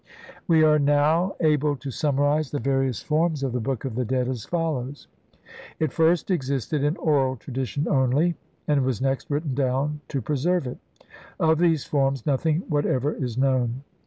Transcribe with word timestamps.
We 0.47 0.63
are 0.63 0.79
now 0.79 1.35
able 1.41 1.75
to 1.75 1.91
summarize 1.91 2.49
the 2.49 2.57
various 2.57 3.03
forms 3.03 3.43
of 3.43 3.51
the 3.53 3.59
Book 3.59 3.85
of 3.85 3.93
the 3.93 4.03
Dead 4.03 4.27
as 4.27 4.45
follows:— 4.45 5.05
It 5.79 5.93
first 5.93 6.31
exist 6.31 6.73
ed 6.73 6.83
in 6.83 6.97
oral 6.97 7.35
tradition 7.35 7.87
only, 7.87 8.33
and 8.67 8.83
was 8.83 8.99
next 8.99 9.29
written 9.29 9.53
down 9.53 10.01
to 10.07 10.19
preserve 10.19 10.65
it; 10.65 10.79
of 11.39 11.59
these 11.59 11.85
forms 11.85 12.25
nothing 12.25 12.63
whatever 12.67 13.13
is 13.13 13.37
known. 13.37 13.83